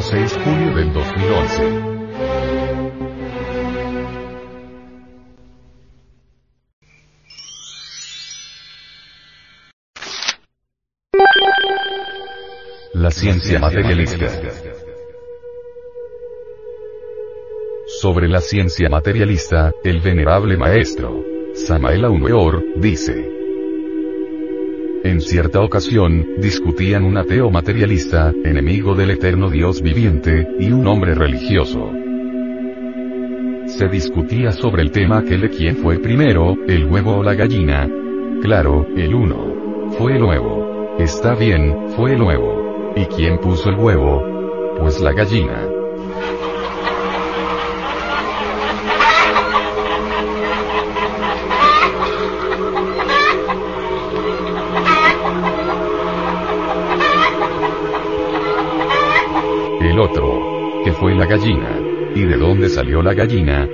[0.00, 1.90] sábado 6 julio del 2011.
[12.94, 14.26] La ciencia materialista.
[18.00, 23.39] Sobre la ciencia materialista, el venerable maestro, Samael Aumeor, dice.
[25.02, 31.14] En cierta ocasión, discutían un ateo materialista, enemigo del eterno Dios viviente, y un hombre
[31.14, 31.90] religioso.
[33.66, 37.88] Se discutía sobre el tema que le quién fue primero, el huevo o la gallina.
[38.42, 39.90] Claro, el uno.
[39.96, 40.96] Fue el huevo.
[40.98, 42.92] Está bien, fue el huevo.
[42.94, 44.22] ¿Y quién puso el huevo?
[44.78, 45.69] Pues la gallina.
[60.00, 60.82] Otro.
[60.82, 61.78] que fue la gallina?
[62.14, 63.68] ¿Y de dónde salió la gallina?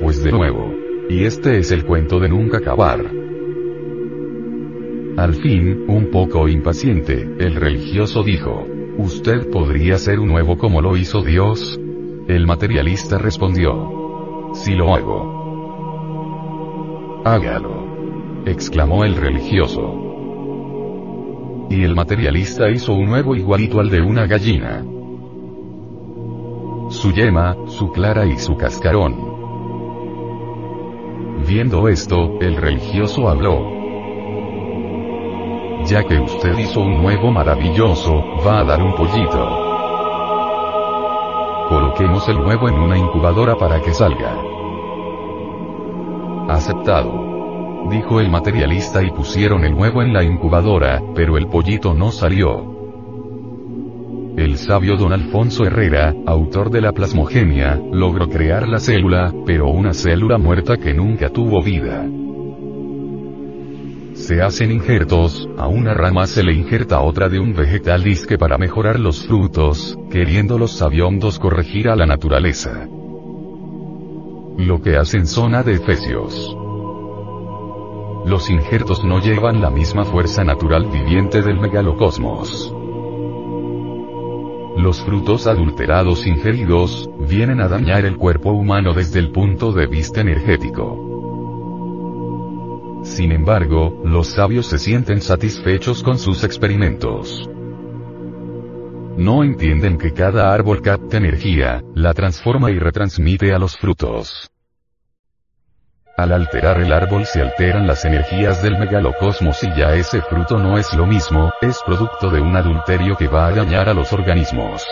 [0.00, 0.74] Pues de nuevo.
[1.08, 3.00] Y este es el cuento de nunca acabar.
[5.16, 8.66] Al fin, un poco impaciente, el religioso dijo,
[8.98, 11.80] ¿Usted podría ser un nuevo como lo hizo Dios?
[12.26, 15.38] El materialista respondió, Si lo hago.
[17.24, 18.42] Hágalo.
[18.46, 19.94] exclamó el religioso.
[21.70, 24.84] Y el materialista hizo un nuevo igualito al de una gallina
[26.88, 29.14] su yema, su clara y su cascarón.
[31.46, 33.78] Viendo esto, el religioso habló.
[35.84, 39.64] Ya que usted hizo un huevo maravilloso, va a dar un pollito.
[41.68, 44.34] Coloquemos el huevo en una incubadora para que salga.
[46.48, 47.88] Aceptado.
[47.90, 52.77] Dijo el materialista y pusieron el huevo en la incubadora, pero el pollito no salió.
[54.38, 59.92] El sabio don Alfonso Herrera, autor de la plasmogenia, logró crear la célula, pero una
[59.92, 62.06] célula muerta que nunca tuvo vida.
[64.14, 68.58] Se hacen injertos, a una rama se le injerta otra de un vegetal disque para
[68.58, 72.86] mejorar los frutos, queriendo los sabiondos corregir a la naturaleza.
[74.56, 76.56] Lo que hacen son adefesios.
[78.24, 82.72] Los injertos no llevan la misma fuerza natural viviente del megalocosmos.
[84.78, 90.20] Los frutos adulterados ingeridos, vienen a dañar el cuerpo humano desde el punto de vista
[90.20, 91.04] energético.
[93.02, 97.50] Sin embargo, los sabios se sienten satisfechos con sus experimentos.
[99.16, 104.48] No entienden que cada árbol capta energía, la transforma y retransmite a los frutos.
[106.18, 110.76] Al alterar el árbol se alteran las energías del megalocosmos y ya ese fruto no
[110.76, 114.84] es lo mismo, es producto de un adulterio que va a dañar a los organismos.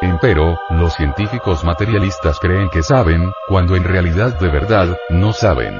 [0.00, 5.78] Empero, los científicos materialistas creen que saben, cuando en realidad de verdad, no saben.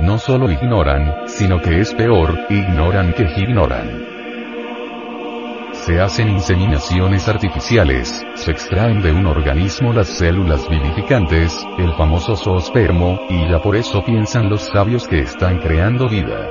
[0.00, 4.17] No solo ignoran, sino que es peor, ignoran que ignoran
[5.88, 13.18] se hacen inseminaciones artificiales, se extraen de un organismo las células vivificantes, el famoso zoospermo,
[13.30, 16.50] y ya por eso piensan los sabios que están creando vida.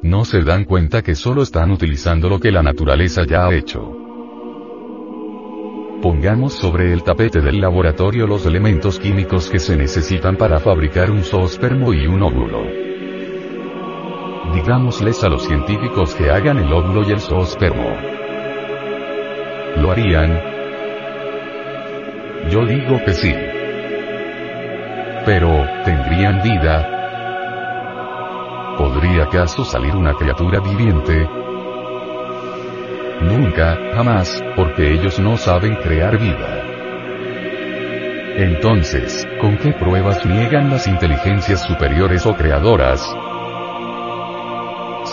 [0.00, 3.82] No se dan cuenta que solo están utilizando lo que la naturaleza ya ha hecho.
[6.00, 11.22] Pongamos sobre el tapete del laboratorio los elementos químicos que se necesitan para fabricar un
[11.22, 12.87] zoospermo y un óvulo.
[14.52, 17.96] Digámosles a los científicos que hagan el óvulo y el zoospermo.
[19.76, 20.40] ¿Lo harían?
[22.50, 23.34] Yo digo que sí.
[25.26, 26.94] Pero, ¿tendrían vida?
[28.78, 31.28] ¿Podría acaso salir una criatura viviente?
[33.20, 36.62] Nunca, jamás, porque ellos no saben crear vida.
[38.36, 43.14] Entonces, ¿con qué pruebas niegan las inteligencias superiores o creadoras,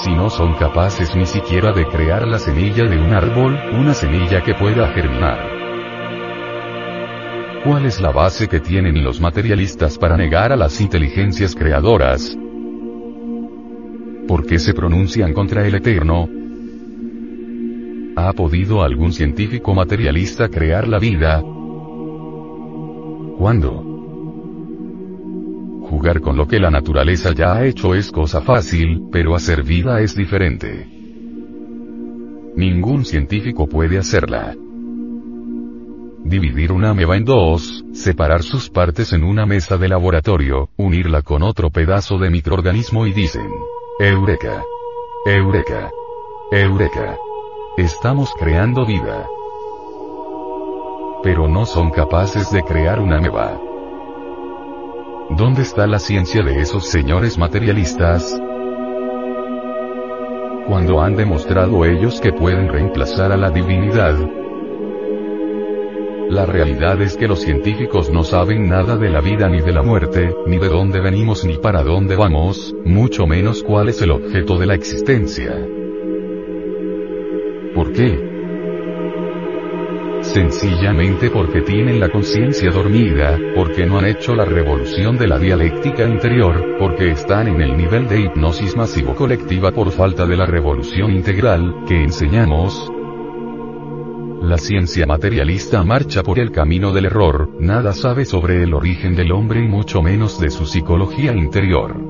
[0.03, 4.43] si no son capaces ni siquiera de crear la semilla de un árbol, una semilla
[4.43, 5.55] que pueda germinar.
[7.63, 12.37] ¿Cuál es la base que tienen los materialistas para negar a las inteligencias creadoras?
[14.27, 16.27] ¿Por qué se pronuncian contra el Eterno?
[18.17, 21.41] ¿Ha podido algún científico materialista crear la vida?
[23.37, 23.94] ¿Cuándo?
[25.89, 30.01] Jugar con lo que la naturaleza ya ha hecho es cosa fácil, pero hacer vida
[30.01, 30.87] es diferente.
[32.55, 34.55] Ningún científico puede hacerla.
[36.23, 41.43] Dividir una ameba en dos, separar sus partes en una mesa de laboratorio, unirla con
[41.43, 43.47] otro pedazo de microorganismo y dicen,
[43.99, 44.63] Eureka.
[45.27, 45.91] Eureka.
[46.51, 47.17] Eureka.
[47.77, 49.27] Estamos creando vida.
[51.21, 53.64] Pero no son capaces de crear una nueva.
[55.31, 58.39] ¿Dónde está la ciencia de esos señores materialistas?
[60.67, 64.15] Cuando han demostrado ellos que pueden reemplazar a la divinidad,
[66.29, 69.81] la realidad es que los científicos no saben nada de la vida ni de la
[69.81, 74.57] muerte, ni de dónde venimos ni para dónde vamos, mucho menos cuál es el objeto
[74.59, 75.55] de la existencia.
[77.73, 78.34] ¿Por qué?
[80.35, 86.03] Sencillamente porque tienen la conciencia dormida, porque no han hecho la revolución de la dialéctica
[86.03, 91.11] interior, porque están en el nivel de hipnosis masivo colectiva por falta de la revolución
[91.11, 92.91] integral, que enseñamos,
[94.41, 99.31] la ciencia materialista marcha por el camino del error, nada sabe sobre el origen del
[99.31, 102.04] hombre y mucho menos de su psicología interior.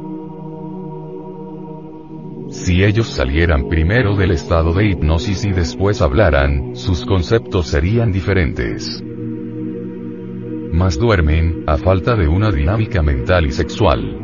[2.55, 9.03] Si ellos salieran primero del estado de hipnosis y después hablaran, sus conceptos serían diferentes.
[10.71, 14.19] Mas duermen, a falta de una dinámica mental y sexual.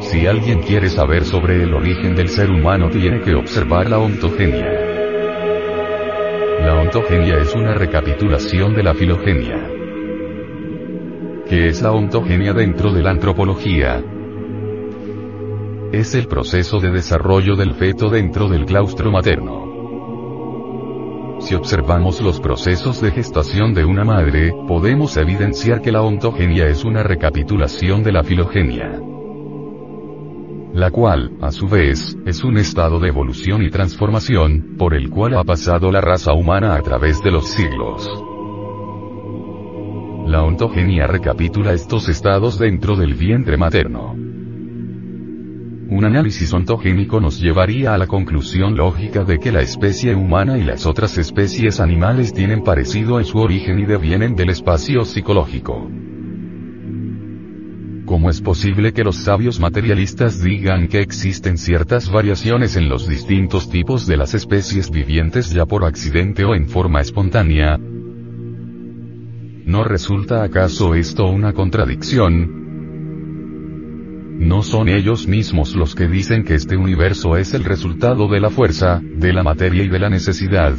[0.00, 4.72] Si alguien quiere saber sobre el origen del ser humano tiene que observar la ontogenia.
[6.60, 9.68] La ontogenia es una recapitulación de la filogenia.
[11.46, 14.02] ¿Qué es la ontogenia dentro de la antropología?
[15.92, 19.70] Es el proceso de desarrollo del feto dentro del claustro materno.
[21.40, 26.84] Si observamos los procesos de gestación de una madre, podemos evidenciar que la ontogenia es
[26.84, 29.00] una recapitulación de la filogenia.
[30.72, 35.36] La cual, a su vez, es un estado de evolución y transformación, por el cual
[35.36, 38.08] ha pasado la raza humana a través de los siglos.
[40.26, 44.21] La ontogenia recapitula estos estados dentro del vientre materno.
[45.92, 50.64] Un análisis ontogénico nos llevaría a la conclusión lógica de que la especie humana y
[50.64, 55.90] las otras especies animales tienen parecido en su origen y devienen del espacio psicológico.
[58.06, 63.68] ¿Cómo es posible que los sabios materialistas digan que existen ciertas variaciones en los distintos
[63.68, 67.76] tipos de las especies vivientes ya por accidente o en forma espontánea?
[69.66, 72.61] ¿No resulta acaso esto una contradicción?
[74.38, 78.50] No son ellos mismos los que dicen que este universo es el resultado de la
[78.50, 80.74] fuerza, de la materia y de la necesidad.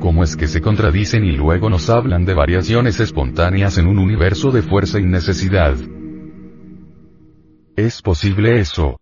[0.00, 4.50] ¿Cómo es que se contradicen y luego nos hablan de variaciones espontáneas en un universo
[4.50, 5.76] de fuerza y necesidad?
[7.76, 8.98] ¿Es posible eso?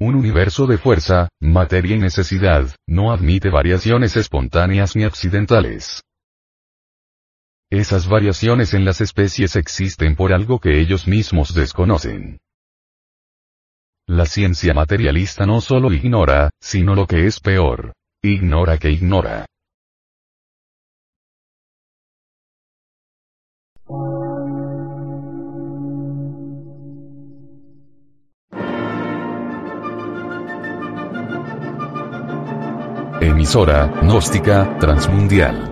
[0.00, 6.02] Un universo de fuerza, materia y necesidad, no admite variaciones espontáneas ni accidentales.
[7.72, 12.38] Esas variaciones en las especies existen por algo que ellos mismos desconocen.
[14.06, 17.94] La ciencia materialista no solo ignora, sino lo que es peor.
[18.22, 19.46] Ignora que ignora.
[33.22, 35.71] Emisora, gnóstica, transmundial